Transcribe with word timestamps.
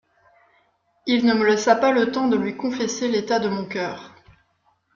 Il 1.05 1.27
ne 1.27 1.35
me 1.35 1.45
laissa 1.45 1.75
pas 1.75 1.91
le 1.91 2.09
temps 2.11 2.27
de 2.27 2.35
lui 2.35 2.57
confesser 2.57 3.07
l'état 3.07 3.37
de 3.37 3.49
mon 3.49 3.69
coeur. 3.69 4.15